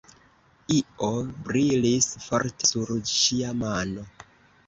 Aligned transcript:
Io 0.75 1.09
brilis 1.49 2.07
forte 2.23 2.69
sur 2.71 2.93
ŝia 3.13 3.51
mano. 3.61 4.09